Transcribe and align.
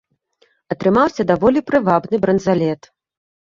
Атрымаўся 0.75 1.27
даволі 1.33 1.63
прывабны 1.69 2.15
бранзалет. 2.27 2.93